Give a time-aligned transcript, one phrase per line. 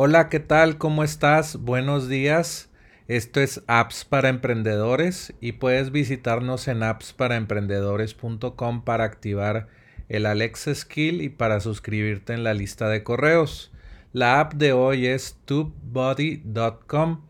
[0.00, 0.78] Hola, ¿qué tal?
[0.78, 1.56] ¿Cómo estás?
[1.56, 2.70] Buenos días.
[3.08, 9.66] Esto es Apps para Emprendedores y puedes visitarnos en appsparaemprendedores.com para activar
[10.08, 13.72] el Alexa Skill y para suscribirte en la lista de correos.
[14.12, 17.22] La app de hoy es tubebody.com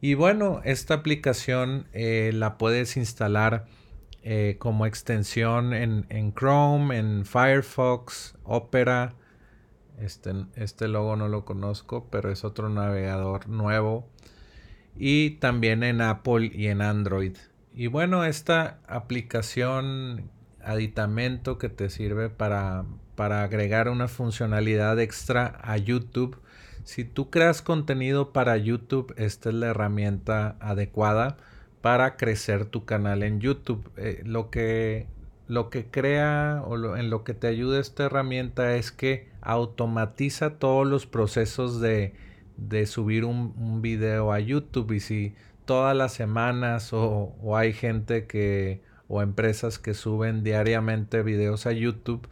[0.00, 3.66] y bueno, esta aplicación eh, la puedes instalar
[4.22, 9.16] eh, como extensión en, en Chrome, en Firefox, Opera,
[10.00, 14.08] este, este logo no lo conozco, pero es otro navegador nuevo.
[14.96, 17.36] Y también en Apple y en Android.
[17.74, 20.30] Y bueno, esta aplicación
[20.62, 22.84] aditamento que te sirve para,
[23.14, 26.40] para agregar una funcionalidad extra a YouTube.
[26.84, 31.36] Si tú creas contenido para YouTube, esta es la herramienta adecuada
[31.80, 33.90] para crecer tu canal en YouTube.
[33.96, 35.06] Eh, lo que
[35.48, 40.86] lo que crea o en lo que te ayuda esta herramienta es que automatiza todos
[40.86, 42.14] los procesos de,
[42.86, 44.92] subir un, video a YouTube.
[44.92, 45.34] Y si
[45.64, 52.28] todas las semanas o, hay gente que o empresas que suben diariamente videos a YouTube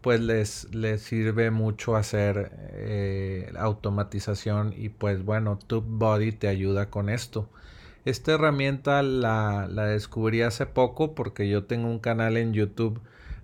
[0.00, 4.72] pues les, les sirve mucho hacer eh, automatización.
[4.76, 7.50] Y pues bueno TubeBuddy te ayuda con esto
[8.04, 13.00] esta herramienta la, descubrí hace poco porque yo tengo un canal en YouTube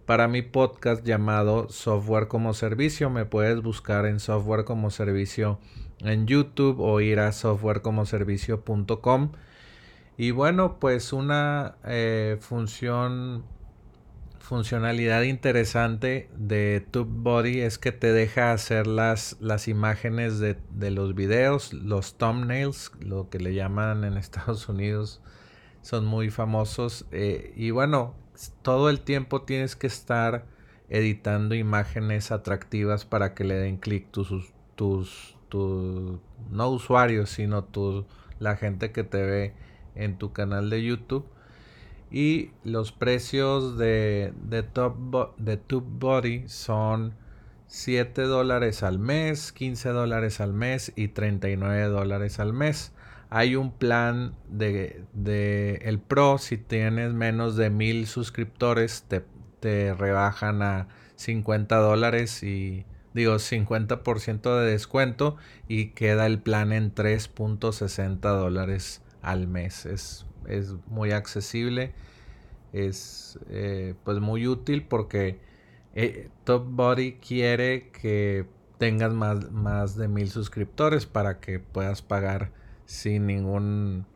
[0.07, 3.11] para mi podcast llamado Software como Servicio.
[3.11, 5.59] Me puedes buscar en Software como Servicio
[6.01, 9.33] en YouTube o ir a softwarecomoservicio.com.
[10.17, 13.45] Y bueno, pues una eh, función
[14.47, 20.57] funcionalidad interesante de TubeBuddy es que te deja hacer las, las imágenes de,
[20.93, 25.21] los videos, los thumbnails, lo que le llaman en Estados Unidos,
[25.83, 27.07] son muy famosos.
[27.11, 28.15] Eh, y bueno,
[28.63, 30.47] todo el tiempo tienes que estar
[30.89, 34.31] editando imágenes atractivas para que le den clic tus,
[34.77, 38.07] tus, tus, no usuarios, sino tu,
[38.39, 39.55] la gente que te ve
[39.97, 41.27] en tu canal de YouTube.
[42.11, 47.15] Y los precios de, de, top, de TubeBuddy son
[47.69, 52.93] 7 dólares al mes, 15 dólares al mes y 39 dólares al mes.
[53.29, 55.03] Hay un plan de,
[55.83, 59.25] el Pro, si tienes menos de mil suscriptores, te,
[59.95, 68.21] rebajan a 50 dólares y digo 50% de descuento y queda el plan en 3.60
[68.21, 69.87] dólares al mes.
[69.87, 71.93] Es es muy accesible,
[72.73, 75.39] es eh, pues muy útil porque
[75.95, 78.47] eh, Top Body quiere que
[78.79, 82.53] tengas más, más de mil suscriptores para que puedas pagar
[82.85, 84.07] sin ningún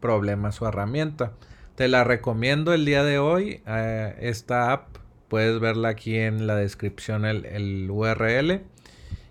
[0.00, 1.34] problema su herramienta.
[1.74, 3.62] Te la recomiendo el día de hoy.
[3.66, 4.96] Eh, esta app
[5.28, 8.62] puedes verla aquí en la descripción el, el URL.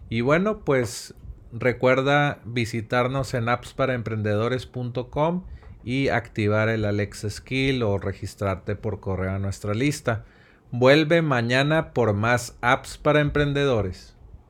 [0.09, 1.13] Y bueno, pues
[1.51, 5.43] recuerda visitarnos en appsparaemprendedores.com
[5.83, 10.25] y activar el Alexa Skill o registrarte por correo a nuestra lista.
[10.71, 14.15] Vuelve mañana por más apps para emprendedores.